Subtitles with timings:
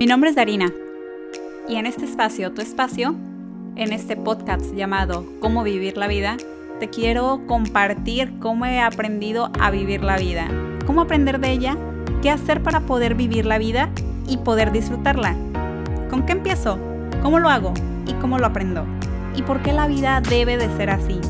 [0.00, 0.72] Mi nombre es Darina
[1.68, 3.14] y en este espacio, tu espacio,
[3.76, 6.38] en este podcast llamado Cómo vivir la vida,
[6.78, 10.48] te quiero compartir cómo he aprendido a vivir la vida,
[10.86, 11.76] cómo aprender de ella,
[12.22, 13.90] qué hacer para poder vivir la vida
[14.26, 15.36] y poder disfrutarla.
[16.08, 16.78] ¿Con qué empiezo?
[17.22, 17.74] ¿Cómo lo hago?
[18.06, 18.86] ¿Y cómo lo aprendo?
[19.36, 21.20] ¿Y por qué la vida debe de ser así?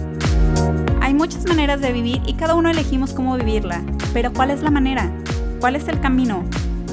[1.00, 3.82] Hay muchas maneras de vivir y cada uno elegimos cómo vivirla,
[4.12, 5.10] pero ¿cuál es la manera?
[5.58, 6.44] ¿Cuál es el camino?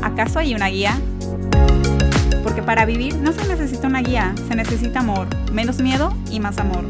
[0.02, 1.00] ¿Acaso hay una guía?
[2.44, 6.58] Porque para vivir no se necesita una guía, se necesita amor, menos miedo y más
[6.58, 6.86] amor.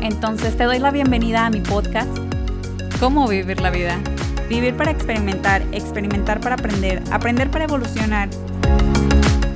[0.00, 2.10] Entonces te doy la bienvenida a mi podcast,
[3.02, 3.98] ¿Cómo vivir la vida?
[4.48, 8.28] Vivir para experimentar, experimentar para aprender, aprender para evolucionar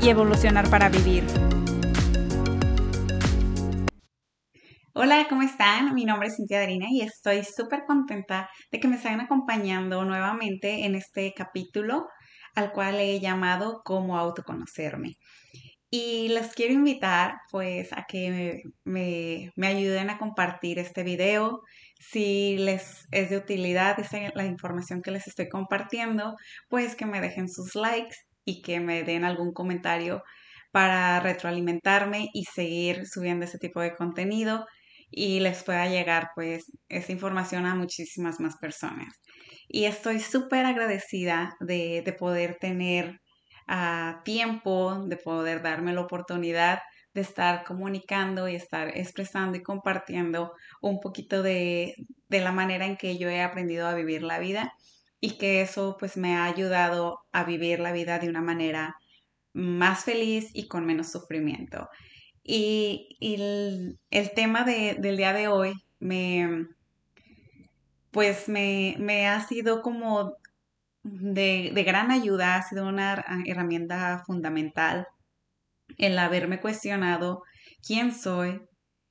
[0.02, 1.22] y evolucionar para vivir.
[4.94, 5.94] Hola, ¿cómo están?
[5.94, 10.84] Mi nombre es Cintia Darina y estoy súper contenta de que me estén acompañando nuevamente
[10.84, 12.08] en este capítulo
[12.56, 15.18] al cual he llamado Cómo autoconocerme.
[15.90, 21.62] Y les quiero invitar pues a que me, me, ayuden a compartir este video.
[22.00, 23.96] Si les es de utilidad
[24.34, 26.34] la información que les estoy compartiendo,
[26.68, 30.22] pues que me dejen sus likes y que me den algún comentario
[30.72, 34.66] para retroalimentarme y seguir subiendo ese tipo de contenido
[35.10, 39.20] y les pueda llegar pues esa información a muchísimas más personas.
[39.68, 43.20] Y estoy súper agradecida de, poder tener
[43.66, 46.80] ah, tiempo, de poder darme la oportunidad
[47.14, 51.94] de estar comunicando y estar expresando y compartiendo un poquito de,
[52.28, 54.74] de la manera en que yo he aprendido a vivir la vida
[55.20, 58.96] y que eso pues me ha ayudado a vivir la vida de una manera
[59.54, 61.88] más feliz y con menos sufrimiento.
[62.42, 66.66] Y, el, tema del día de hoy me,
[68.16, 70.38] pues me, ha sido como
[71.02, 75.06] de, gran ayuda, ha sido una herramienta fundamental
[75.98, 77.42] el haberme cuestionado
[77.86, 78.62] quién soy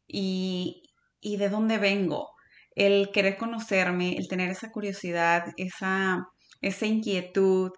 [0.07, 0.81] y,
[1.21, 2.31] y de dónde vengo,
[2.71, 6.25] el querer conocerme, el tener esa curiosidad, esa,
[6.61, 7.73] esa inquietud,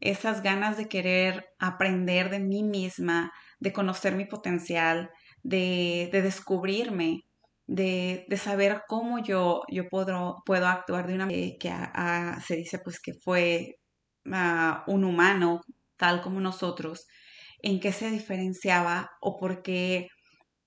[0.00, 5.10] esas ganas de querer aprender de mí misma, de conocer mi potencial,
[5.42, 7.24] de, descubrirme,
[7.72, 11.72] de, saber cómo yo, yo puedo, puedo actuar de una manera que,
[12.46, 13.76] se dice pues que fue
[14.32, 15.60] ah, un humano
[15.96, 17.06] tal como nosotros,
[17.62, 20.08] en qué se diferenciaba o por qué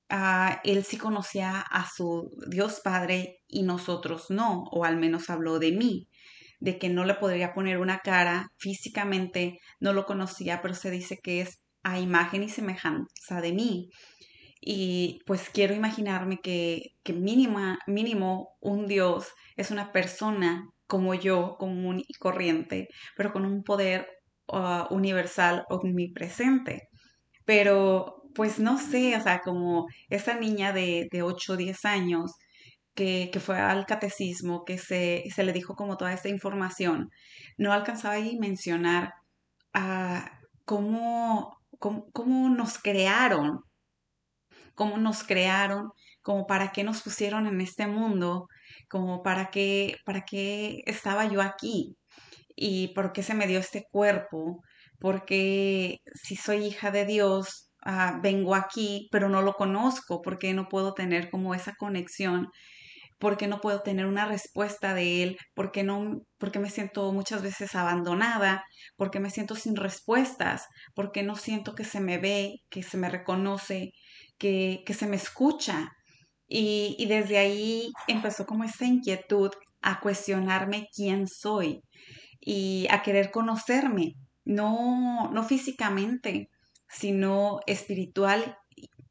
[0.09, 5.59] ah, él sí conocía a su Dios Padre y nosotros no, o al menos habló
[5.59, 6.07] de mí
[6.59, 11.19] de que no le podría poner una cara físicamente, no lo conocía, pero se dice
[11.21, 13.89] que es a imagen y semejanza de mí.
[14.65, 21.55] Y pues quiero imaginarme que, que mínima, mínimo un Dios es una persona como yo,
[21.59, 24.07] común y corriente, pero con un poder
[24.47, 26.89] uh, universal omnipresente.
[27.45, 32.31] Pero pues no sé, o sea, como esa niña de, de 8 o 10 años
[32.95, 37.09] que, fue al catecismo, que se, se, le dijo como toda esta información,
[37.57, 39.13] no alcanzaba a mencionar
[39.73, 43.61] a cómo cómo, nos crearon,
[44.75, 45.91] cómo nos crearon,
[46.21, 48.47] como para qué nos pusieron en este mundo,
[48.89, 51.95] como para qué, para qué estaba yo aquí
[52.55, 54.61] y por qué se me dio este cuerpo,
[54.99, 60.67] porque si soy hija de Dios, ah, vengo aquí, pero no lo conozco, porque no
[60.67, 62.49] puedo tener como esa conexión
[63.19, 67.75] porque no puedo tener una respuesta de él, porque no, porque me siento muchas veces
[67.75, 68.63] abandonada,
[68.97, 73.09] porque me siento sin respuestas, porque no siento que se me ve, que se me
[73.09, 73.91] reconoce,
[74.37, 75.91] que, que se me escucha.
[76.47, 79.51] Y, y desde ahí empezó como esta inquietud
[79.81, 81.81] a cuestionarme quién soy
[82.39, 84.13] y a querer conocerme,
[84.43, 86.49] no, no físicamente,
[86.87, 88.57] sino espiritual,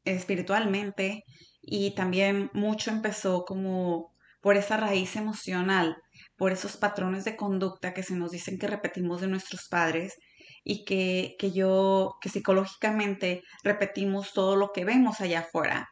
[0.05, 1.23] espiritualmente
[1.61, 5.97] y también mucho empezó como por esa raíz emocional,
[6.37, 10.13] por esos patrones de conducta que se nos dicen que repetimos de nuestros padres
[10.65, 15.89] y que, que yo, que psicológicamente repetimos todo lo que vemos allá afuera.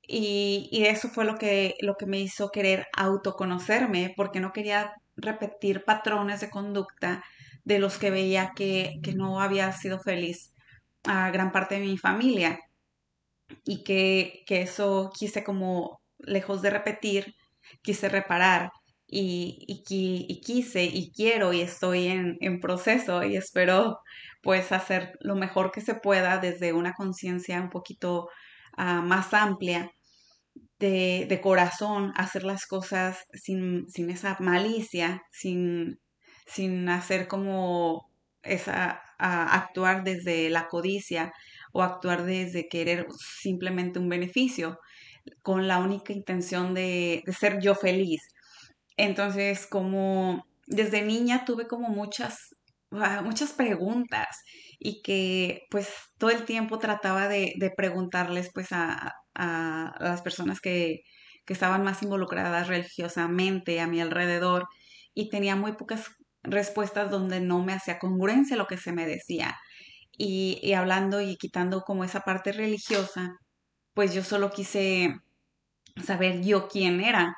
[0.00, 4.94] Y, y, eso fue lo que, lo que me hizo querer autoconocerme, porque no quería
[5.16, 7.22] repetir patrones de conducta
[7.64, 10.54] de los que veía que, que no había sido feliz
[11.04, 12.60] a gran parte de mi familia
[13.64, 17.34] y que, eso quise como, lejos de repetir,
[17.82, 18.70] quise reparar
[19.10, 24.00] y, y, quise y quiero y estoy en, proceso y espero
[24.42, 28.28] pues hacer lo mejor que se pueda desde una conciencia un poquito
[28.76, 29.90] ah, más amplia
[30.78, 35.98] de, corazón, hacer las cosas sin, sin esa malicia, sin,
[36.46, 38.10] sin hacer como
[38.42, 41.32] esa, actuar desde la codicia
[41.72, 43.06] o actuar desde querer
[43.42, 44.78] simplemente un beneficio
[45.42, 48.22] con la única intención de, de ser yo feliz.
[48.98, 52.56] Entonces, como desde niña tuve como muchas,
[52.90, 54.26] ah, muchas preguntas
[54.78, 60.60] y que pues todo el tiempo trataba de, de preguntarles pues a, a, las personas
[60.60, 61.02] que,
[61.46, 64.66] que estaban más involucradas religiosamente a mi alrededor
[65.14, 66.06] y tenía muy pocas
[66.42, 69.56] respuestas donde no me hacía congruencia lo que se me decía.
[70.18, 73.36] Y, y, hablando y quitando como esa parte religiosa,
[73.94, 75.14] pues yo solo quise
[76.04, 77.36] saber yo quién era,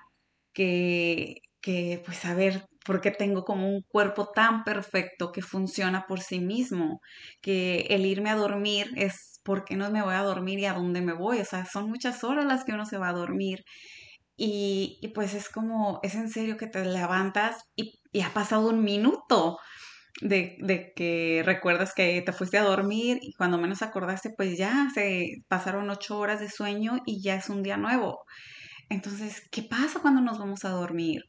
[0.54, 6.20] que, que pues saber por qué tengo como un cuerpo tan perfecto que funciona por
[6.20, 7.00] sí mismo,
[7.42, 11.00] que el irme a dormir es porque no me voy a dormir y a dónde
[11.02, 13.64] me voy, o sea, son muchas horas las que uno se va a dormir.
[14.36, 18.82] Y, pues es como, es en serio que te levantas y, y ha pasado un
[18.82, 19.58] minuto
[20.22, 24.88] de, de, que recuerdas que te fuiste a dormir y cuando menos acordaste, pues ya
[24.94, 28.24] se pasaron ocho horas de sueño y ya es un día nuevo.
[28.90, 31.22] Entonces, ¿qué pasa cuando nos vamos a dormir?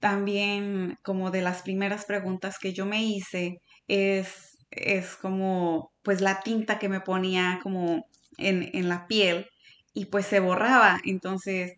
[0.00, 3.58] También como de las primeras preguntas que yo me hice
[3.88, 8.04] es, es como pues la tinta que me ponía como
[8.38, 9.46] en, en la piel
[9.94, 11.00] y pues se borraba.
[11.04, 11.72] Entonces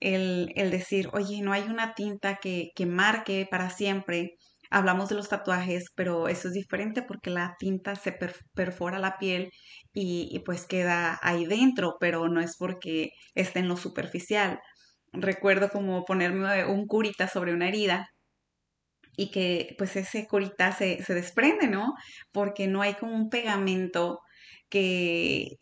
[0.00, 4.36] el, el, decir, oye, no hay una tinta que, que marque para siempre.
[4.70, 8.16] Hablamos de los tatuajes, pero eso es diferente porque la tinta se
[8.54, 9.50] perfora la piel
[9.92, 14.60] y, y, pues queda ahí dentro, pero no es porque esté en lo superficial
[15.12, 18.08] recuerdo como ponerme un curita sobre una herida
[19.16, 21.94] y que pues ese curita se, se desprende, ¿no?
[22.32, 24.20] Porque no hay como un pegamento
[24.70, 25.56] que,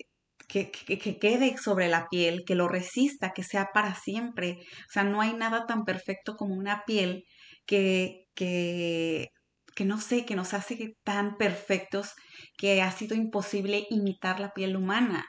[0.49, 4.59] que, que, que, quede sobre la piel, que lo resista, que sea para siempre.
[4.89, 7.25] O sea, no hay nada tan perfecto como una piel
[7.67, 9.29] que, que,
[9.75, 12.13] que no sé, que nos hace tan perfectos
[12.57, 15.27] que ha sido imposible imitar la piel humana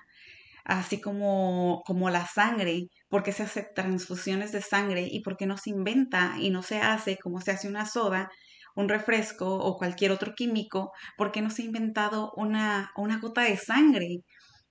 [0.66, 5.70] así como, como la sangre, porque se hace transfusiones de sangre y porque no se
[5.70, 8.32] inventa y no se hace como se hace una soda,
[8.74, 13.58] un refresco o cualquier otro químico, porque no se ha inventado una, una gota de
[13.58, 14.20] sangre,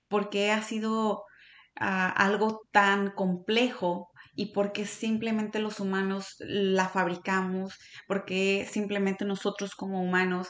[0.09, 1.19] porque ha sido uh,
[2.15, 7.77] algo tan complejo y porque simplemente los humanos la fabricamos,
[8.07, 10.49] porque simplemente nosotros como humanos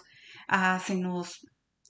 [0.49, 1.41] uh, se nos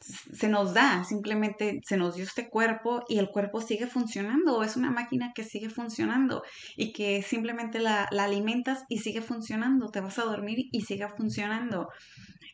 [0.02, 4.76] se nos da, simplemente se nos dio este cuerpo y el cuerpo sigue funcionando, es
[4.76, 6.44] una máquina que sigue funcionando
[6.76, 11.08] y que simplemente la, la alimentas y sigue funcionando, te vas a dormir y sigue
[11.10, 11.88] funcionando.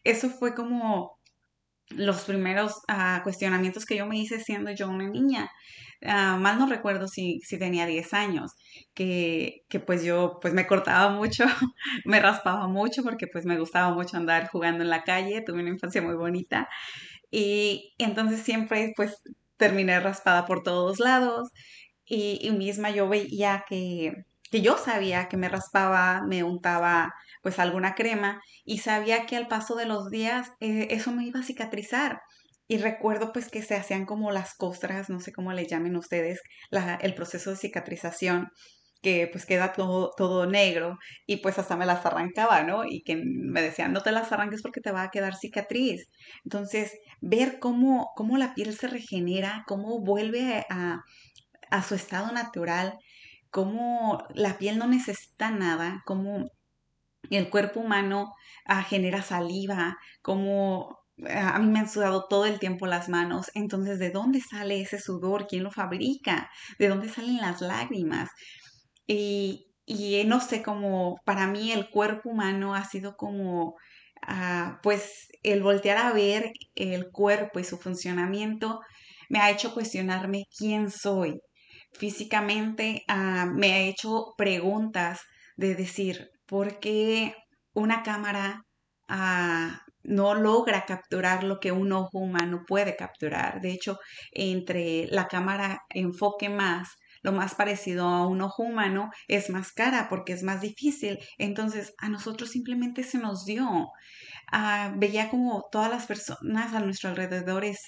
[0.03, 1.17] Eso fue como
[1.89, 5.49] los primeros uh, cuestionamientos que yo me hice siendo yo una niña.
[6.01, 8.51] Uh, mal no recuerdo si, si tenía 10 años,
[8.93, 11.45] que, que, pues yo pues me cortaba mucho,
[12.05, 15.69] me raspaba mucho porque pues me gustaba mucho andar jugando en la calle, tuve una
[15.69, 16.67] infancia muy bonita
[17.31, 19.21] y, entonces siempre pues
[19.57, 21.49] terminé raspada por todos lados
[22.05, 24.13] y, misma yo veía que,
[24.51, 29.47] que yo sabía que me raspaba, me untaba pues alguna crema y sabía que al
[29.47, 32.21] paso de los días eh, eso me iba a cicatrizar.
[32.69, 36.41] Y recuerdo pues que se hacían como las costras, no sé cómo le llamen ustedes,
[37.01, 38.49] el proceso de cicatrización
[39.07, 42.83] que pues queda todo, todo negro y pues hasta me las arrancaba, ¿no?
[42.85, 46.09] Y que me decían, no te las arranques porque te va a quedar cicatriz.
[46.43, 50.99] Entonces, ver cómo, cómo la piel se regenera, cómo vuelve a,
[51.71, 52.97] a su estado natural,
[53.49, 56.45] cómo la piel no necesita nada, cómo
[57.29, 58.33] el cuerpo humano
[58.65, 60.99] ah, genera saliva, cómo
[61.29, 64.81] ah, a mí me han sudado todo el tiempo las manos, entonces ¿de dónde sale
[64.81, 65.47] ese sudor?
[65.47, 66.49] ¿Quién lo fabrica?
[66.79, 68.29] ¿De dónde salen las lágrimas?
[69.07, 73.75] Y, y no sé, como para mí el cuerpo humano ha sido como,
[74.27, 78.81] uh, pues el voltear a ver el cuerpo y su funcionamiento
[79.29, 81.39] me ha hecho cuestionarme quién soy.
[81.93, 85.21] Físicamente uh, me ha hecho preguntas
[85.55, 87.33] de decir, ¿por qué
[87.73, 88.61] una cámara
[89.09, 89.71] uh,
[90.03, 93.61] no logra capturar lo que un ojo humano puede capturar?
[93.61, 93.97] De hecho,
[94.31, 96.89] entre la cámara enfoque más
[97.27, 101.19] lo más parecido a un ojo humano es más cara porque es más difícil.
[101.37, 103.89] Entonces a nosotros simplemente se nos dio.
[104.49, 107.79] Ah, veía como todas las personas a nuestro alrededor es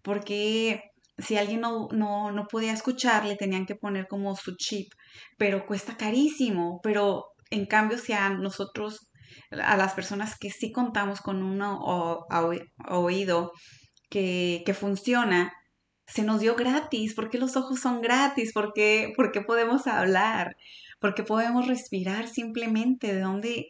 [0.00, 0.80] porque
[1.18, 4.88] si alguien no, no, no podía escuchar le tenían que poner como su chip,
[5.36, 6.80] pero cuesta carísimo.
[6.82, 9.10] Pero en cambio si a nosotros,
[9.50, 11.60] a las personas que sí contamos con un
[12.88, 13.52] oído
[14.08, 15.52] que, que funciona,
[16.06, 20.56] se nos dio gratis, porque los ojos son gratis, porque porque podemos hablar,
[21.00, 23.66] porque podemos respirar simplemente, ¿de dónde,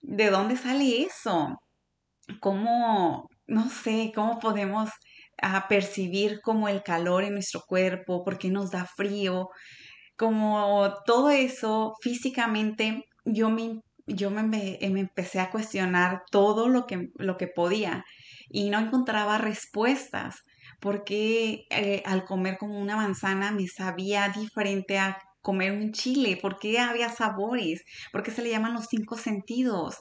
[0.00, 1.60] de dónde sale eso?
[2.40, 4.90] ¿Cómo, no sé, cómo podemos
[5.42, 9.48] ah, percibir como el calor en nuestro cuerpo, por qué nos da frío,
[10.16, 17.38] como todo eso físicamente, yo me, yo me, empecé a cuestionar todo lo que, lo
[17.38, 18.04] que podía
[18.50, 20.42] y no encontraba respuestas
[20.80, 26.58] porque eh, al comer como una manzana me sabía diferente a comer un chile, por
[26.58, 27.82] qué había sabores,
[28.12, 29.96] por qué se le llaman los cinco sentidos.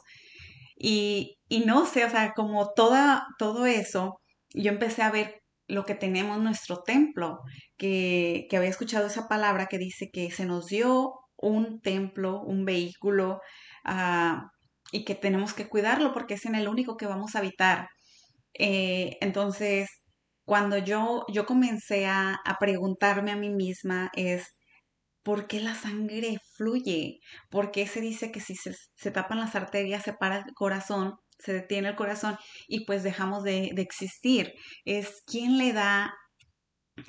[0.78, 4.22] Y, y no sé, o sea, como toda, todo eso,
[4.54, 7.40] yo empecé a ver lo que tenemos en nuestro templo,
[7.78, 12.66] que, que había escuchado esa palabra que dice que se nos dio un templo, un
[12.66, 13.42] vehículo,
[13.86, 14.50] ah,
[14.92, 17.88] y que tenemos que cuidarlo porque es en el único que vamos a habitar.
[18.54, 19.90] Eh, entonces,
[20.50, 24.56] cuando yo, yo comencé a, a, preguntarme a mí misma es,
[25.24, 27.20] ¿por qué la sangre fluye?
[27.52, 31.14] ¿Por qué se dice que si se, se tapan las arterias se para el corazón?
[31.38, 32.38] se detiene el corazón
[32.68, 34.54] y pues dejamos de, de existir.
[34.86, 36.14] Es quien le da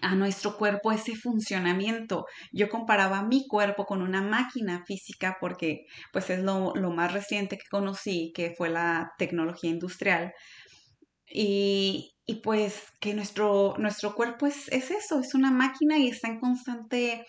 [0.02, 2.26] a nuestro cuerpo ese funcionamiento.
[2.52, 7.56] Yo comparaba mi cuerpo con una máquina física porque pues es lo, lo más reciente
[7.56, 10.32] que conocí, que fue la tecnología industrial.
[11.30, 16.28] Y, y pues que nuestro, nuestro cuerpo es, es, eso, es una máquina y está
[16.28, 17.24] en constante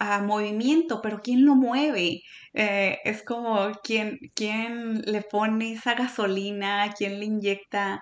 [0.00, 2.20] uh, movimiento, pero ¿quién lo mueve?
[2.54, 8.00] Eh, es como quién, quién le pone esa gasolina, quién le inyecta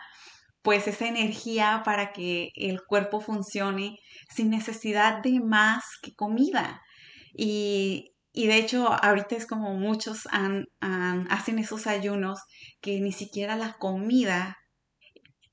[0.62, 3.98] pues esa energía para que el cuerpo funcione
[4.34, 6.82] sin necesidad de más que comida.
[7.32, 12.40] Y, y de hecho, ahorita es como muchos han, hacen esos ayunos
[12.80, 14.56] que ni siquiera la comida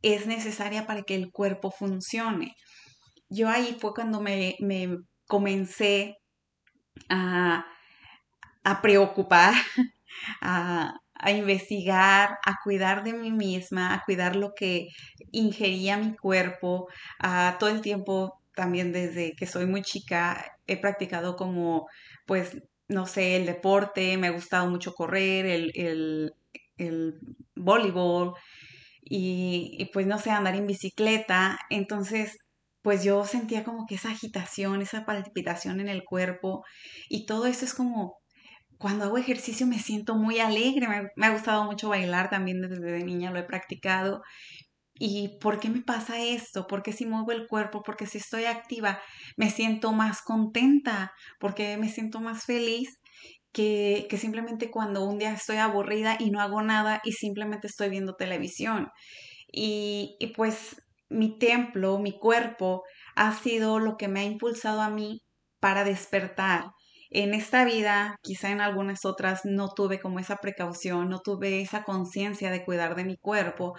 [0.04, 2.56] es necesaria para que el cuerpo funcione.
[3.30, 6.18] Yo ahí fue cuando me, me comencé
[7.10, 7.66] a,
[8.82, 9.54] preocupar,
[10.42, 14.88] a, a investigar, a cuidar de mí misma, a cuidar lo que
[15.32, 16.88] ingería mi cuerpo.
[17.20, 21.88] a todo el tiempo, también desde que soy muy chica, he practicado como,
[22.26, 22.58] pues,
[22.88, 26.34] no sé, el deporte, me ha gustado mucho correr, el, el,
[26.78, 27.20] el
[27.56, 28.36] voleibol
[29.16, 31.60] y, pues, no sé, andar en bicicleta.
[31.70, 32.38] Entonces,
[32.82, 36.64] pues yo sentía como que esa agitación, esa palpitación en el cuerpo
[37.10, 38.18] y todo eso es como
[38.78, 43.32] cuando hago ejercicio me siento muy alegre, me, ha gustado mucho bailar también desde niña,
[43.32, 44.22] lo he practicado.
[44.96, 46.68] ¿Y por qué me pasa esto?
[46.68, 47.84] ¿Por qué si muevo el cuerpo?
[47.84, 49.02] Porque si estoy activa
[49.38, 52.98] me siento más contenta, porque me siento más feliz
[53.54, 58.16] que, simplemente cuando un día estoy aburrida y no hago nada y simplemente estoy viendo
[58.16, 58.90] televisión.
[59.52, 62.84] Y, pues mi templo, mi cuerpo,
[63.16, 65.22] ha sido lo que me ha impulsado a mí
[65.60, 66.66] para despertar,
[67.12, 71.84] en esta vida, quizá en algunas otras, no tuve como esa precaución, no tuve esa
[71.84, 73.74] conciencia de cuidar de mi cuerpo.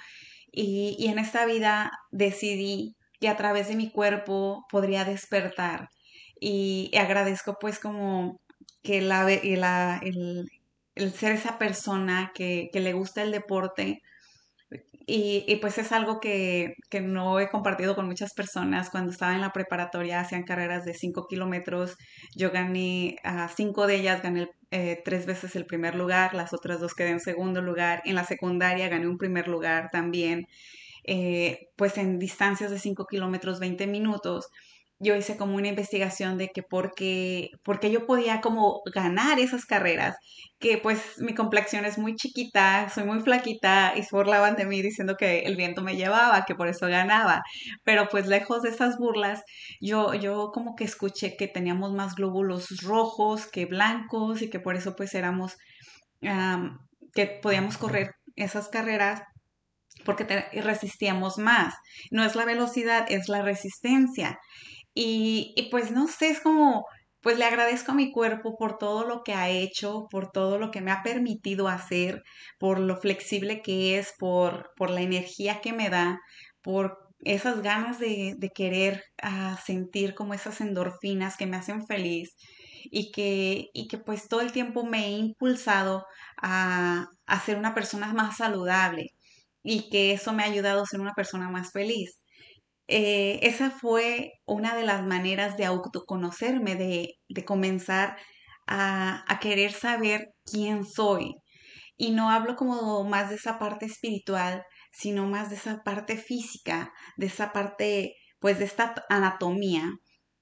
[0.53, 5.89] Y, en esta vida decidí que a través de mi cuerpo podría despertar.
[6.41, 8.41] Y, agradezco pues como
[8.85, 10.49] que la, la el,
[10.95, 14.03] el, ser esa persona que, que le gusta el deporte,
[15.07, 18.89] y, pues es algo que, que, no he compartido con muchas personas.
[18.89, 21.97] Cuando estaba en la preparatoria hacían carreras de 5 kilómetros.
[22.35, 26.81] Yo gané a cinco de ellas, gané eh, tres veces el primer lugar, las otras
[26.81, 28.01] dos quedé en segundo lugar.
[28.07, 30.47] En la secundaria gané un primer lugar también,
[31.05, 34.49] eh, pues en distancias de 5 kilómetros, 20 minutos
[34.99, 40.17] yo hice como una investigación de que porque, porque yo podía como ganar esas carreras,
[40.59, 44.83] que pues mi complexión es muy chiquita, soy muy flaquita y se burlaban de mí
[44.83, 47.43] diciendo que el viento me llevaba, que por eso ganaba,
[47.83, 49.43] pero pues lejos de esas burlas,
[49.81, 54.77] yo, yo como que escuché que teníamos más glóbulos rojos que blancos y que por
[54.77, 55.57] eso pues éramos,
[56.21, 59.23] que podíamos correr esas carreras
[60.05, 61.75] porque resistíamos más.
[62.11, 64.39] No es la velocidad, es la resistencia.
[64.95, 66.87] Y, pues no sé, es como,
[67.21, 70.71] pues le agradezco a mi cuerpo por todo lo que ha hecho, por todo lo
[70.71, 72.23] que me ha permitido hacer,
[72.59, 76.21] por lo flexible que es, por, por la energía que me da,
[76.63, 82.37] por esas ganas de, querer ah, sentir como esas endorfinas que me hacen feliz
[82.85, 86.05] y que, y que pues todo el tiempo me he impulsado
[86.43, 89.09] a, a ser una persona más saludable
[89.63, 92.19] y que eso me ha ayudado a ser una persona más feliz.
[92.89, 98.17] Eh, esa fue una de las maneras de autoconocerme, de, de comenzar
[98.67, 101.37] a, a, querer saber quién soy.
[101.97, 106.93] Y no hablo como más de esa parte espiritual, sino más de esa parte física,
[107.17, 109.91] de esa parte, pues de esta anatomía,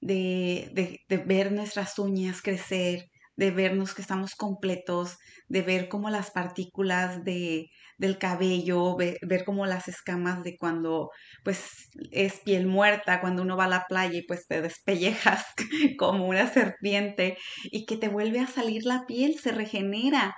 [0.01, 6.09] de, de, de ver nuestras uñas crecer, de vernos que estamos completos, de ver cómo
[6.09, 11.09] las partículas de, del cabello, ver, ver, como las escamas de cuando
[11.43, 15.45] pues es piel muerta, cuando uno va a la playa y pues te despellejas
[15.97, 20.35] como una serpiente y que te vuelve a salir la piel, se regenera.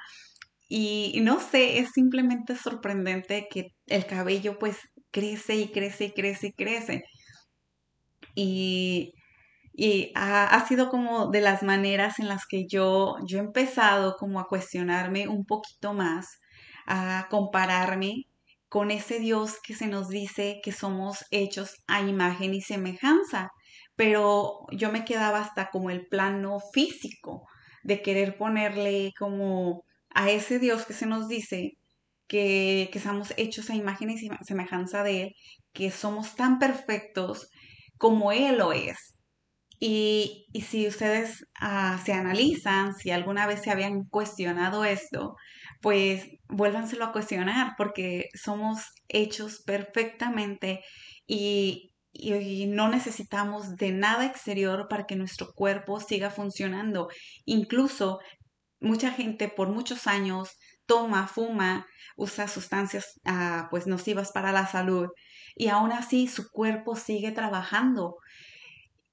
[0.67, 4.77] Y, no sé, es simplemente sorprendente que el cabello pues
[5.11, 7.03] crece y crece y crece y crece.
[8.35, 9.13] Y,
[9.77, 14.15] y ha, ha, sido como de las maneras en las que yo, yo he empezado
[14.17, 16.39] como a cuestionarme un poquito más,
[16.87, 18.25] a compararme
[18.69, 23.49] con ese Dios que se nos dice que somos hechos a imagen y semejanza.
[23.95, 27.47] Pero yo me quedaba hasta como el plano físico
[27.83, 31.73] de querer ponerle como a ese Dios que se nos dice
[32.27, 35.35] que, que somos hechos a imagen y semejanza de Él,
[35.73, 37.49] que somos tan perfectos
[37.97, 39.14] como Él lo es.
[39.87, 45.35] Y, si ustedes uh, se analizan, si alguna vez se habían cuestionado esto,
[45.79, 50.83] pues vuélvanselo a cuestionar porque somos hechos perfectamente
[51.27, 57.07] y, y, no necesitamos de nada exterior para que nuestro cuerpo siga funcionando.
[57.45, 58.17] Incluso
[58.79, 60.49] mucha gente por muchos años
[60.87, 61.85] toma, fuma,
[62.17, 65.09] usa sustancias uh, pues nocivas para la salud
[65.55, 68.15] y aún así su cuerpo sigue trabajando.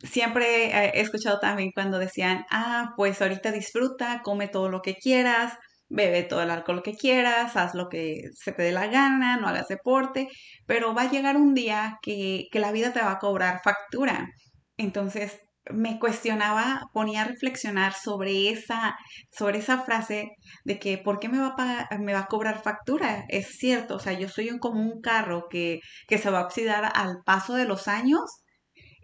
[0.03, 0.67] Siempre
[0.97, 5.55] he escuchado también cuando decían, ah, pues ahorita disfruta, come todo lo que quieras,
[5.89, 9.49] bebe todo el alcohol que quieras, haz lo que se te dé la gana, no
[9.49, 10.29] hagas deporte,
[10.67, 14.29] pero va a llegar un día que, que la vida te va a cobrar factura.
[14.77, 15.39] Entonces,
[15.71, 18.97] me cuestionaba, ponía a reflexionar sobre esa,
[19.31, 20.31] sobre esa frase
[20.65, 23.25] de que ¿por qué me va, a me va a cobrar factura?
[23.29, 26.91] Es cierto, o sea, yo soy como un carro que, que se va a oxidar
[26.95, 28.42] al paso de los años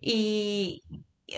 [0.00, 0.82] y,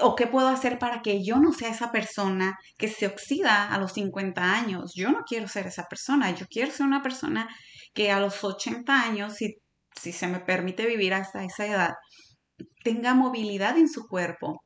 [0.02, 3.78] o qué puedo hacer para que yo no sea esa persona que se oxida a
[3.78, 4.92] los 50 años.
[4.94, 7.48] Yo no quiero ser esa persona, yo quiero ser una persona
[7.92, 9.56] que a los 80 años, si,
[10.00, 11.90] si se me permite vivir hasta esa edad,
[12.84, 14.62] tenga movilidad en su cuerpo,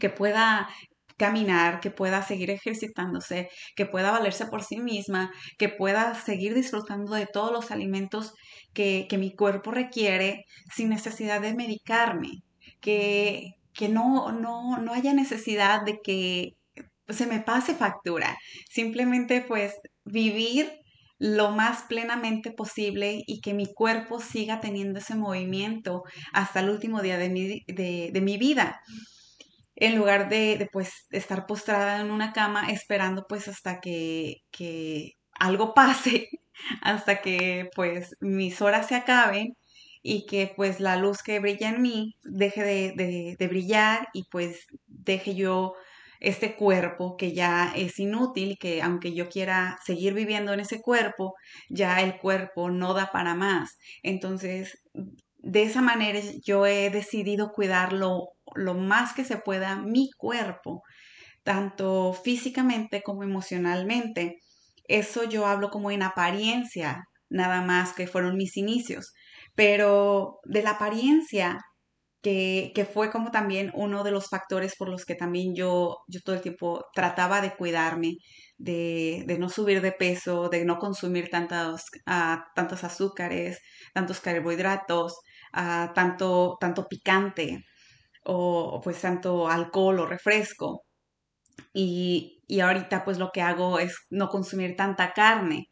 [0.00, 0.68] que pueda
[1.18, 7.14] caminar, que pueda seguir ejercitándose, que pueda valerse por sí misma, que pueda seguir disfrutando
[7.14, 8.32] de todos los alimentos
[8.72, 12.42] que, que mi cuerpo requiere sin necesidad de medicarme,
[12.80, 16.56] que, que no, no, no haya necesidad de que
[17.08, 18.36] se me pase factura,
[18.68, 20.70] simplemente pues vivir
[21.18, 27.02] lo más plenamente posible y que mi cuerpo siga teniendo ese movimiento hasta el último
[27.02, 28.80] día de mi, de mi vida.
[29.80, 35.72] En lugar de, pues estar postrada en una cama esperando pues hasta que, que algo
[35.72, 36.28] pase,
[36.82, 39.56] hasta que pues mis horas se acaben
[40.08, 44.66] y que pues la luz que brilla en mí deje de, de, brillar y pues
[44.86, 45.74] deje yo
[46.18, 51.34] este cuerpo que ya es inútil, que aunque yo quiera seguir viviendo en ese cuerpo,
[51.68, 53.76] ya el cuerpo no da para más.
[54.02, 54.82] Entonces,
[55.36, 60.84] de esa manera yo he decidido cuidarlo lo más que se pueda mi cuerpo,
[61.42, 64.38] tanto físicamente como emocionalmente.
[64.84, 69.12] Eso yo hablo como en apariencia, nada más que fueron mis inicios,
[69.58, 71.58] pero de la apariencia,
[72.22, 76.20] que, que, fue como también uno de los factores por los que también yo, yo
[76.24, 78.18] todo el tiempo trataba de cuidarme,
[78.56, 83.58] de, de no subir de peso, de no consumir tantos, uh, tantos azúcares,
[83.94, 85.14] tantos carbohidratos,
[85.54, 87.64] uh, tanto, tanto picante
[88.24, 90.84] o pues tanto alcohol o refresco.
[91.72, 95.68] Y, y, ahorita pues lo que hago es no consumir tanta carne.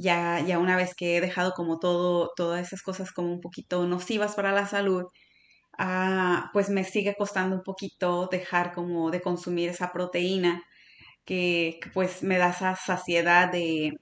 [0.00, 3.84] Ya, ya una vez que he dejado como todo, todas esas cosas como un poquito
[3.86, 5.04] nocivas para la salud,
[5.78, 10.62] ah, pues me sigue costando un poquito dejar como de consumir esa proteína
[11.26, 13.92] que, pues me da esa saciedad de,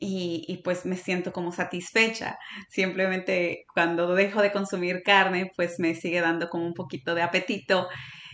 [0.00, 2.38] y, pues me siento como satisfecha.
[2.70, 7.88] Simplemente cuando dejo de consumir carne, pues me sigue dando como un poquito de apetito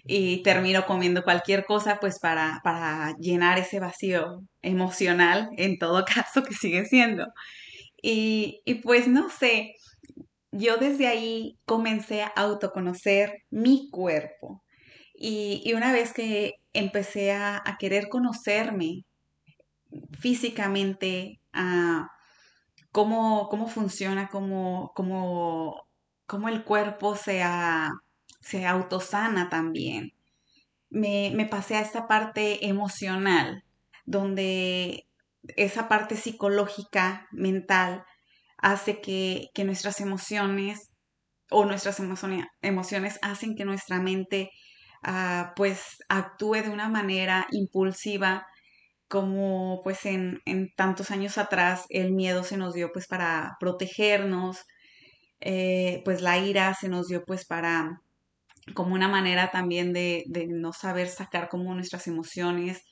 [0.04, 6.42] y termino comiendo cualquier cosa pues para, para llenar ese vacío emocional, en todo caso
[6.42, 7.26] que sigue siendo.
[8.02, 9.74] Y, y pues no sé,
[10.52, 14.62] yo desde ahí comencé a autoconocer mi cuerpo.
[15.14, 19.04] Y, y una vez que empecé a, a querer conocerme
[20.18, 22.08] físicamente, a
[22.92, 25.86] cómo, cómo funciona, cómo, cómo,
[26.26, 27.42] cómo el cuerpo se,
[28.40, 30.12] se autosana también.
[30.88, 33.64] Me, me pasé a esta parte emocional,
[34.06, 35.06] donde
[35.56, 38.04] esa parte psicológica, mental,
[38.58, 40.90] hace que, que nuestras emociones
[41.50, 44.50] o nuestras emociones hacen que nuestra mente
[45.06, 48.46] uh, pues actúe de una manera impulsiva
[49.08, 50.40] como pues en,
[50.76, 54.58] tantos años atrás el miedo se nos dio pues para protegernos,
[55.40, 58.02] eh, pues la ira se nos dio pues para
[58.74, 62.82] como una manera también de, no saber sacar como nuestras emociones,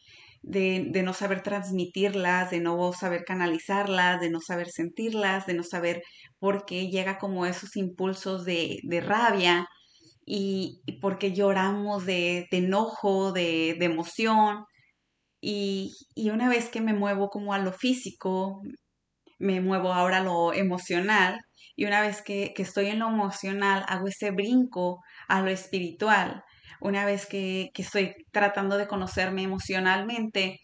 [0.42, 6.02] de, no saber transmitirlas, de no saber canalizarlas, de no saber sentirlas, de no saber
[6.38, 9.66] por qué llega como esos impulsos de, rabia
[10.24, 14.64] y, por qué lloramos de, enojo, de, emoción.
[15.40, 15.94] Y,
[16.30, 18.62] una vez que me muevo como a lo físico,
[19.38, 21.40] me muevo ahora a lo emocional,
[21.76, 26.42] y una vez que, que estoy en lo emocional, hago ese brinco a lo espiritual.
[26.80, 30.60] Una vez que, estoy tratando de conocerme emocionalmente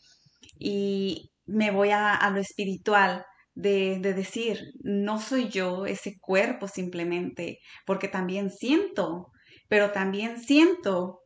[0.59, 3.24] y me voy a, lo espiritual,
[3.55, 9.31] de, de, decir, no soy yo ese cuerpo simplemente, porque también siento,
[9.68, 11.20] pero también siento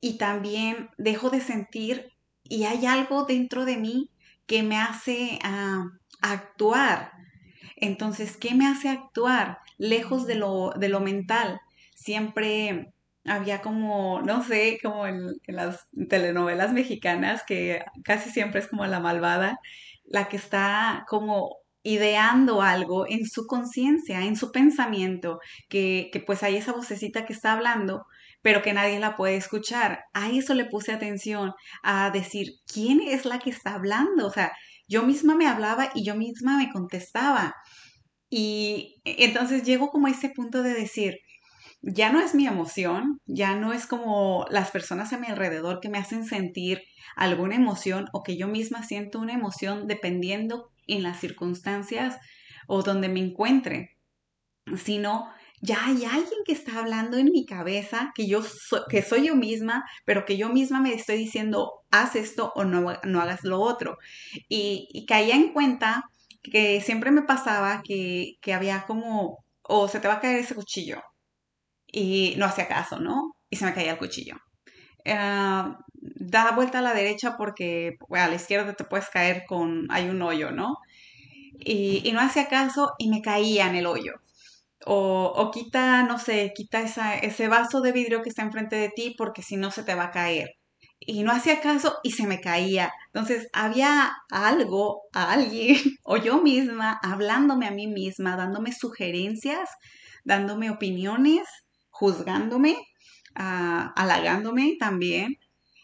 [0.00, 2.10] y también dejo de sentir
[2.42, 4.10] y hay algo dentro de mí
[4.46, 5.84] que me hace ah,
[6.20, 7.12] actuar.
[7.76, 11.60] Entonces, ¿qué me hace actuar lejos de lo, de lo mental?
[12.10, 12.92] Siempre
[13.24, 18.98] había como, no sé, como en, las telenovelas mexicanas, que casi siempre es como la
[18.98, 19.60] malvada,
[20.04, 26.42] la que está como ideando algo en su conciencia, en su pensamiento, que, que, pues
[26.42, 28.06] hay esa vocecita que está hablando,
[28.42, 30.00] pero que nadie la puede escuchar.
[30.12, 31.52] A eso le puse atención,
[31.84, 34.26] a decir, ¿quién es la que está hablando?
[34.26, 34.52] O sea,
[34.88, 37.54] yo misma me hablaba y yo misma me contestaba.
[38.30, 41.18] Y entonces llego como a ese punto de decir,
[41.82, 45.88] ya no es mi emoción, ya no es como las personas a mi alrededor que
[45.88, 46.82] me hacen sentir
[47.16, 52.18] alguna emoción o que yo misma siento una emoción dependiendo en las circunstancias
[52.66, 53.96] o donde me encuentre,
[54.76, 58.42] sino ya hay alguien que está hablando en mi cabeza, que yo
[58.88, 62.86] que soy yo misma, pero que yo misma me estoy diciendo, haz esto o no,
[63.04, 63.98] no hagas lo otro.
[64.48, 66.04] Y, caía en cuenta
[66.42, 70.54] que siempre me pasaba que, que había como, o se te va a caer ese
[70.54, 71.02] cuchillo,
[71.92, 73.36] y no hacía caso, ¿no?
[73.50, 74.36] Y se me caía el cuchillo.
[75.04, 75.64] Eh,
[76.00, 80.22] da vuelta a la derecha porque a la izquierda te puedes caer con, hay un
[80.22, 80.76] hoyo, ¿no?
[81.58, 84.14] Y, no hacía caso y me caía en el hoyo.
[84.86, 88.88] O, o quita, no sé, quita esa, ese vaso de vidrio que está enfrente de
[88.88, 90.56] ti porque si no se te va a caer.
[91.00, 92.92] Y no hacía caso y se me caía.
[93.06, 99.68] Entonces había algo, alguien o yo misma hablándome a mí misma, dándome sugerencias,
[100.24, 101.46] dándome opiniones
[102.00, 102.78] juzgándome,
[103.34, 105.36] ah, halagándome también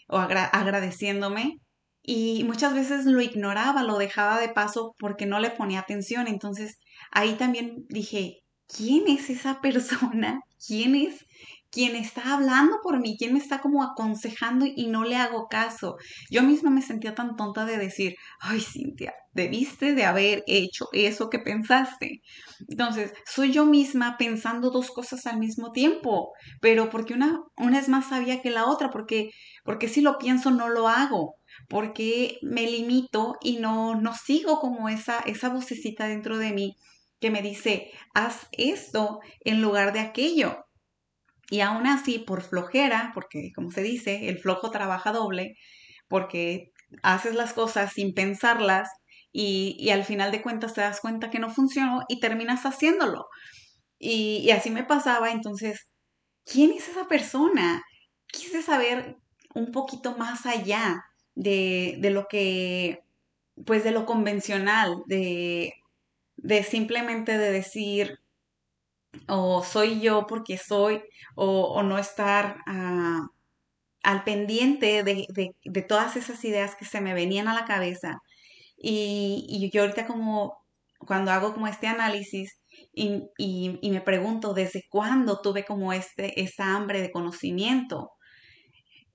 [0.09, 1.59] o agradeciéndome
[2.03, 6.27] y muchas veces lo ignoraba, lo dejaba de paso porque no le ponía atención.
[6.27, 6.79] Entonces
[7.11, 10.41] ahí también dije, ¿quién es esa persona?
[10.67, 11.26] ¿Quién es
[11.77, 13.17] quien está hablando por mí?
[13.19, 15.97] ¿Quién me está como aconsejando y no le hago caso?
[16.31, 21.29] Yo misma me sentía tan tonta de decir, ay Cintia, debiste de haber hecho eso
[21.29, 22.23] que pensaste.
[22.67, 27.91] Entonces, soy yo misma pensando dos cosas al mismo tiempo, pero porque una, una es
[27.91, 29.29] más sabia que la otra, porque,
[29.63, 31.35] porque si lo pienso no lo hago,
[31.69, 36.75] porque me limito y no, no sigo como esa, esa vocecita dentro de mí
[37.21, 40.66] que me dice, haz esto en lugar de aquello.
[41.51, 45.57] Y aún así, por flojera, porque como se dice, el flojo trabaja doble,
[46.09, 48.89] porque haces las cosas sin pensarlas
[49.33, 53.27] y, al final de cuentas te das cuenta que no funcionó y terminas haciéndolo.
[53.99, 55.89] Y, así me pasaba, entonces,
[56.45, 57.83] ¿quién es esa persona?
[58.29, 59.17] Quise saber
[59.55, 61.05] un poquito más allá
[61.35, 63.01] de, lo que,
[63.67, 65.75] pues de lo convencional, de,
[66.37, 68.19] de simplemente de decir,
[69.29, 71.03] o soy yo porque soy,
[71.35, 73.27] o, no estar ah,
[74.03, 75.27] al pendiente de,
[75.65, 78.21] de, todas esas ideas que se me venían a la cabeza
[78.77, 80.59] y, yo ahorita como
[80.99, 82.61] cuando hago como este análisis
[82.93, 88.13] y, me pregunto desde cuándo tuve como este, esa hambre de conocimiento.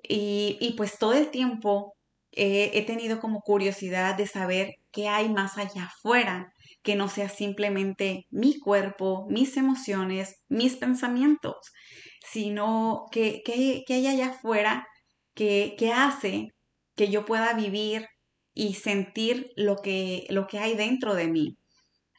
[0.03, 1.95] Y, pues todo el tiempo
[2.31, 8.25] he tenido como curiosidad de saber qué hay más allá afuera, que no sea simplemente
[8.29, 11.55] mi cuerpo, mis emociones, mis pensamientos,
[12.25, 14.87] sino que, que, hay allá afuera
[15.33, 16.49] que, que hace
[16.95, 18.07] que yo pueda vivir
[18.53, 21.57] y sentir lo que, lo que hay dentro de mí.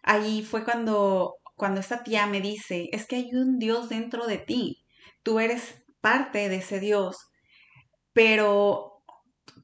[0.03, 4.39] Ahí fue cuando, cuando esta tía me dice, es que hay un Dios dentro de
[4.39, 4.85] ti,
[5.23, 7.17] tú eres parte de ese Dios,
[8.13, 9.03] pero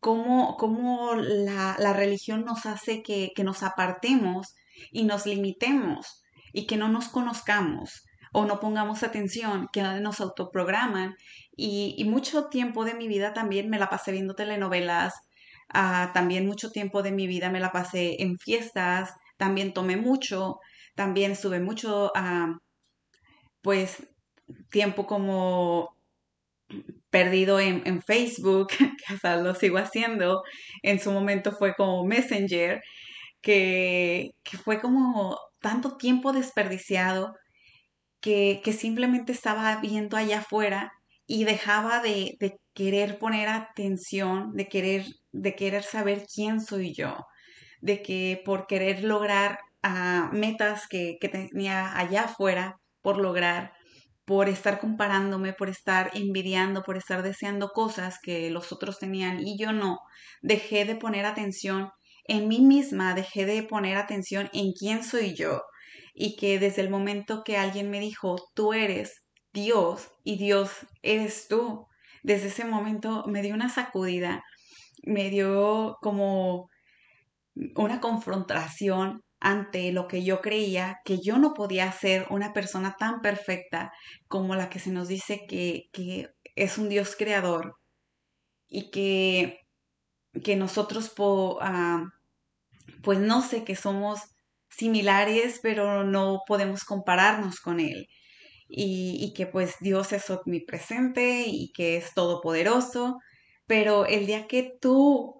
[0.00, 4.54] cómo, cómo la, la, religión nos hace que, que nos apartemos
[4.90, 11.16] y nos limitemos y que no nos conozcamos o no pongamos atención, que nos autoprograman.
[11.56, 15.14] Y, mucho tiempo de mi vida también me la pasé viendo telenovelas,
[15.70, 20.60] Ah, también mucho tiempo de mi vida me la pasé en fiestas, también tomé mucho,
[20.94, 22.58] también estuve mucho, ah,
[23.62, 24.08] pues,
[24.70, 25.96] tiempo como
[27.10, 30.42] perdido en, Facebook, que hasta lo sigo haciendo.
[30.82, 32.82] En su momento fue como Messenger,
[33.42, 34.32] que,
[34.64, 37.34] fue como tanto tiempo desperdiciado
[38.20, 40.92] que, simplemente estaba viendo allá afuera
[41.26, 42.36] y dejaba de,
[42.74, 47.16] querer poner atención, de querer, de querer saber quién soy yo,
[47.80, 53.72] de que por querer lograr ah, metas que, que tenía allá afuera, por lograr,
[54.24, 59.58] por estar comparándome, por estar envidiando, por estar deseando cosas que los otros tenían y
[59.58, 60.00] yo no.
[60.42, 61.90] Dejé de poner atención
[62.28, 65.62] en mí misma, dejé de poner atención en quién soy yo
[66.14, 70.70] y que desde el momento que alguien me dijo, tú eres Dios y Dios
[71.02, 71.86] eres tú,
[72.22, 74.42] desde ese momento me dio una sacudida,
[75.04, 76.68] me dio como
[77.76, 83.20] una confrontación ante lo que yo creía que yo no podía ser una persona tan
[83.20, 83.92] perfecta
[84.26, 85.88] como la que se nos dice que,
[86.56, 87.76] es un Dios creador
[88.66, 89.60] y que,
[90.42, 91.14] que nosotros,
[91.60, 92.04] ah,
[93.02, 94.20] pues no sé, que somos
[94.70, 98.08] similares, pero no podemos compararnos con Él.
[98.68, 103.18] Y, y, que pues Dios es omnipresente y que es todopoderoso,
[103.66, 105.38] pero el día que tú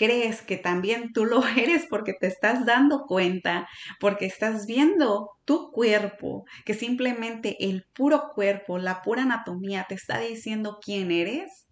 [0.00, 3.68] crees que también tú lo eres porque te estás dando cuenta,
[4.00, 10.18] porque estás viendo tu cuerpo, que simplemente el puro cuerpo, la pura anatomía te está
[10.18, 11.66] diciendo quién eres,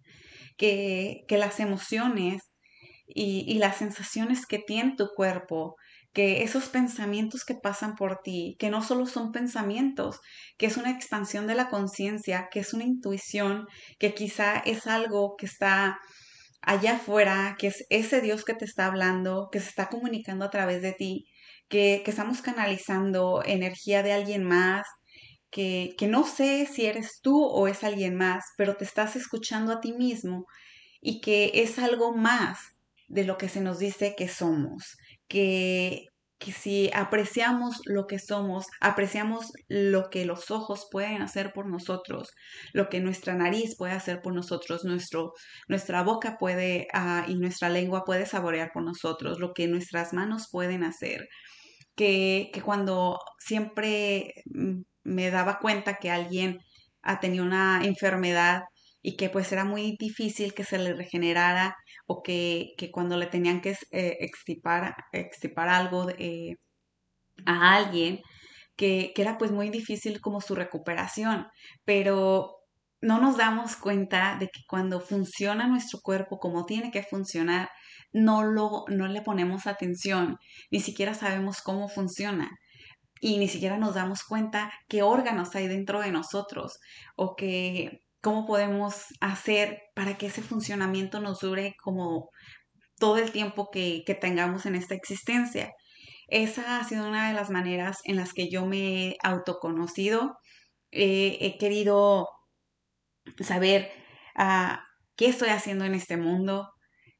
[0.59, 2.43] que, que las emociones
[3.09, 5.77] y, las sensaciones que tiene tu cuerpo,
[6.13, 10.21] que esos pensamientos que pasan por ti, que no solo son pensamientos,
[10.57, 13.67] que es una expansión de la conciencia, que es una intuición,
[13.99, 15.99] que quizá es algo que está
[16.61, 20.51] allá afuera, que es ese Dios que te está hablando, que se está comunicando a
[20.51, 21.27] través de ti,
[21.69, 24.87] que, estamos canalizando energía de alguien más,
[25.51, 29.73] que, que no sé si eres tú o es alguien más, pero te estás escuchando
[29.73, 30.47] a ti mismo
[31.01, 32.59] y que es algo más
[33.09, 34.97] de lo que se nos dice que somos,
[35.29, 36.07] que
[36.39, 42.31] que si apreciamos lo que somos, apreciamos lo que los ojos pueden hacer por nosotros,
[42.73, 45.33] lo que nuestra nariz puede hacer por nosotros, nuestro,
[45.67, 50.49] nuestra boca puede ah, y nuestra lengua puede saborear por nosotros, lo que nuestras manos
[50.51, 51.29] pueden hacer,
[51.97, 56.59] que, que cuando siempre mm, me daba cuenta que alguien
[57.03, 58.63] ha tenido una enfermedad
[59.03, 63.61] y que pues era muy difícil que se le regenerara o que, cuando le tenían
[63.61, 64.95] que eh, extirpar,
[65.69, 66.57] algo eh,
[67.47, 68.21] a alguien,
[68.77, 71.47] que, que, era pues muy difícil como su recuperación,
[71.85, 72.59] pero
[73.01, 77.71] no nos damos cuenta de que cuando funciona nuestro cuerpo como tiene que funcionar,
[78.13, 80.39] no, lo, no le ponemos atención,
[80.71, 82.51] ni siquiera sabemos cómo funciona
[83.21, 86.79] y ni siquiera nos damos cuenta qué órganos hay dentro de nosotros
[87.17, 92.29] o que cómo podemos hacer para que ese funcionamiento nos dure como
[92.99, 95.73] todo el tiempo que, tengamos en esta existencia.
[96.27, 100.37] Esa ha sido una de las maneras en las que yo me he autoconocido.
[100.91, 102.29] he querido
[103.41, 103.91] saber
[104.37, 104.85] ah,
[105.17, 106.69] qué estoy haciendo en este mundo,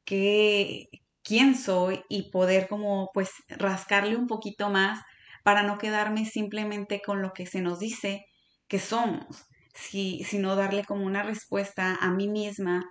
[0.05, 0.89] qué,
[1.23, 5.01] quién soy y poder como pues rascarle un poquito más
[5.43, 8.27] para no quedarme simplemente con lo que se nos dice
[8.69, 9.47] que somos
[9.79, 12.85] sino darle como una respuesta a mí misma,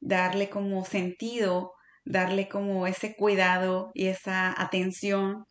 [0.00, 1.72] darle como sentido,
[2.04, 5.44] darle como ese cuidado y esa atención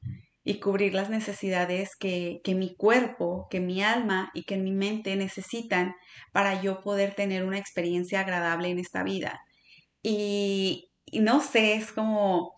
[0.44, 5.16] y cubrir las necesidades que, que, mi cuerpo, que mi alma y que mi mente
[5.16, 5.94] necesitan
[6.34, 9.40] para yo poder tener una experiencia agradable en esta vida.
[10.02, 12.54] Y, y no sé, es como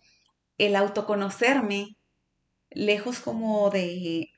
[0.58, 1.96] el autoconocerme,
[2.70, 4.28] lejos como de,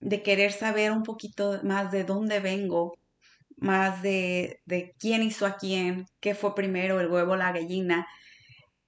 [0.00, 2.94] de querer saber un poquito más de dónde vengo,
[3.58, 8.06] más de, de quién hizo a quién, qué fue primero, el huevo la gallina,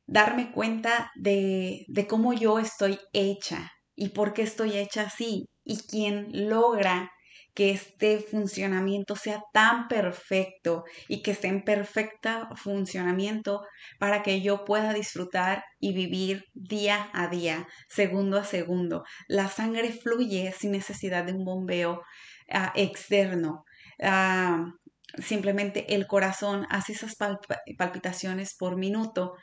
[0.06, 5.78] darme cuenta de, de cómo yo estoy hecha y por qué estoy hecha así y
[5.88, 7.10] quién logra
[7.54, 13.62] que este funcionamiento sea tan perfecto y que esté en perfecto funcionamiento
[13.98, 19.04] para que yo pueda disfrutar y vivir día a día, segundo a segundo.
[19.28, 22.02] La sangre fluye sin necesidad de un bombeo
[22.50, 23.64] ah, externo.
[24.02, 24.72] Ah,
[25.18, 29.34] simplemente el corazón hace esas palpitaciones por minuto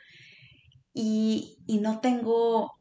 [0.94, 2.72] y, no tengo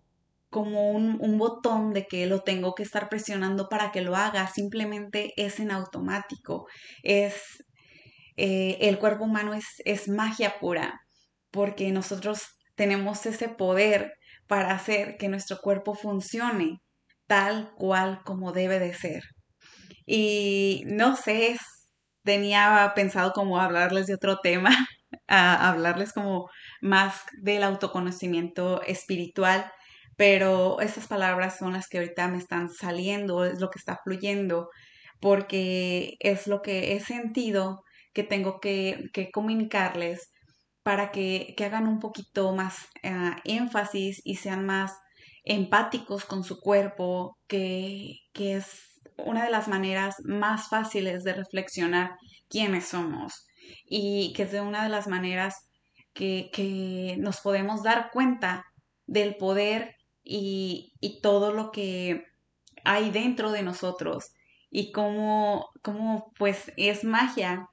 [0.49, 5.33] como un, botón de que lo tengo que estar presionando para que lo haga, simplemente
[5.35, 6.67] es en automático,
[7.03, 7.35] es
[8.37, 10.99] eh, el cuerpo humano es, es magia pura,
[11.51, 12.41] porque nosotros
[12.75, 14.13] tenemos ese poder
[14.47, 16.79] para hacer que nuestro cuerpo funcione
[17.27, 19.23] tal cual como debe de ser.
[20.07, 21.57] Y no sé,
[22.23, 24.71] tenía pensado como hablarles de otro tema,
[25.27, 26.49] a hablarles como
[26.81, 29.71] más del autoconocimiento espiritual,
[30.15, 34.69] pero esas palabras son las que ahorita me están saliendo, es lo que está fluyendo,
[35.19, 40.31] porque es lo que he sentido que tengo que, comunicarles
[40.83, 44.93] para que, hagan un poquito más eh, énfasis y sean más
[45.43, 52.17] empáticos con su cuerpo, que, es una de las maneras más fáciles de reflexionar
[52.49, 53.47] quiénes somos
[53.85, 55.67] y que es de una de las maneras
[56.13, 58.65] que, nos podemos dar cuenta
[59.05, 62.23] del poder y, todo lo que
[62.83, 64.33] hay dentro de nosotros
[64.69, 67.69] y cómo, cómo pues es magia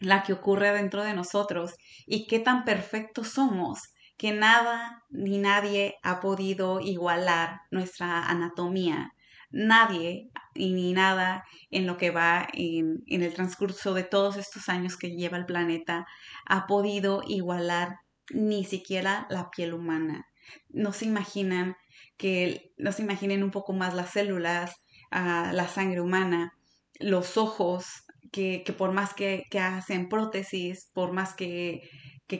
[0.00, 1.74] la que ocurre dentro de nosotros
[2.06, 3.80] y qué tan perfectos somos
[4.16, 9.14] que nada ni nadie ha podido igualar nuestra anatomía.
[9.50, 14.68] Nadie y ni nada en lo que va en, en, el transcurso de todos estos
[14.68, 16.06] años que lleva el planeta
[16.46, 17.96] ha podido igualar
[18.32, 20.26] ni siquiera la piel humana.
[20.68, 21.76] No se imaginan
[22.16, 24.74] que, no se imaginen un poco más las células,
[25.10, 26.52] ah, la sangre humana,
[26.98, 27.86] los ojos,
[28.32, 31.80] que, por más que, hacen prótesis, por más que,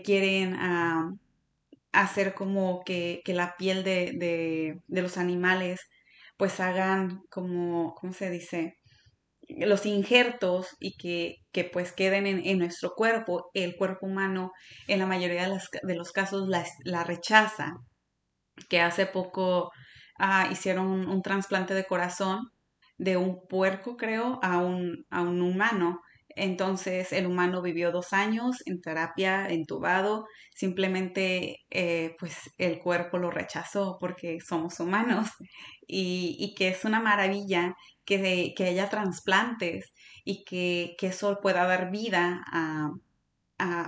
[0.05, 1.11] quieren ah,
[1.93, 5.81] hacer como que, la piel de, los animales
[6.41, 8.79] pues hagan como, ¿cómo se dice?
[9.59, 14.53] los injertos y que, pues queden en, nuestro cuerpo, el cuerpo humano
[14.87, 17.75] en la mayoría de, los casos la, rechaza,
[18.71, 19.71] que hace poco
[20.19, 22.49] ah, hicieron un, trasplante de corazón
[22.97, 26.01] de un puerco, creo, a un, a un humano
[26.37, 33.31] entonces el humano vivió dos años en terapia, entubado, simplemente eh, pues el cuerpo lo
[33.31, 35.29] rechazó porque somos humanos
[35.91, 39.93] y, que es una maravilla que, que haya trasplantes
[40.25, 42.93] y que, eso pueda dar vida a,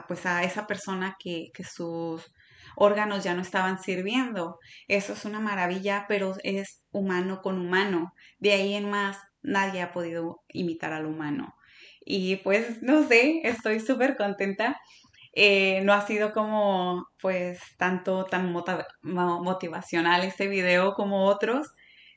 [0.08, 2.30] pues a esa persona que, que sus
[2.76, 4.58] órganos ya no estaban sirviendo.
[4.88, 8.12] Eso es una maravilla, pero es humano con humano.
[8.38, 11.54] De ahí en más, nadie ha podido imitar al humano.
[12.04, 14.80] Y pues, no sé, estoy súper contenta.
[15.34, 18.52] Eh, no ha sido como, pues, tanto, tan
[19.02, 21.68] motivacional este video como otros.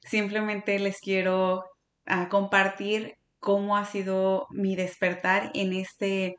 [0.05, 1.65] Simplemente les quiero
[2.05, 6.35] ah, compartir cómo ha sido mi despertar en este,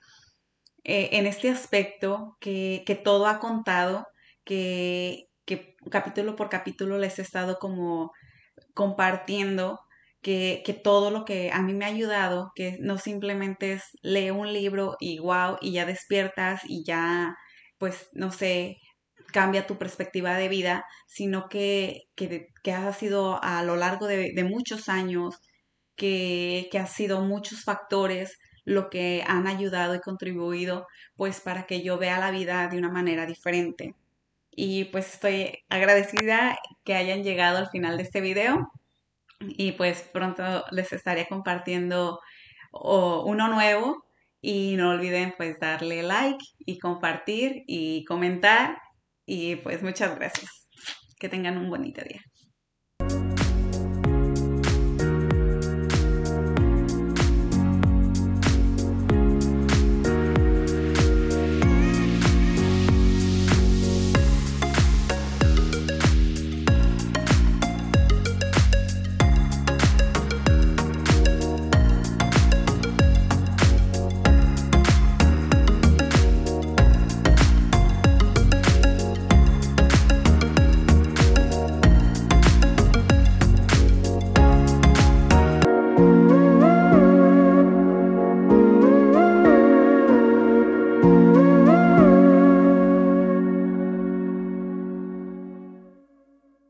[0.85, 4.07] eh, en este aspecto que, que, todo ha contado,
[4.45, 8.13] que, que capítulo por capítulo les he estado como
[8.75, 9.81] compartiendo
[10.27, 14.53] que, todo lo que a mí me ha ayudado, que no simplemente es lee un
[14.53, 17.37] libro y wow, y ya despiertas y ya,
[17.79, 18.79] pues, no sé,
[19.33, 24.89] cambia tu perspectiva de vida, sino que, que, ha sido a lo largo de, muchos
[24.89, 25.41] años,
[25.97, 30.87] que, que ha sido muchos factores lo que han ayudado y contribuido,
[31.17, 33.95] pues, para que yo vea la vida de una manera diferente.
[34.51, 38.73] Y pues estoy agradecida que hayan llegado al final de este video
[39.41, 42.21] y pues pronto les estaré compartiendo
[42.73, 44.07] uno nuevo
[44.41, 48.79] y no olviden pues darle like y compartir y comentar
[49.27, 50.69] y pues muchas gracias.
[51.19, 52.23] Que tengan un bonito día.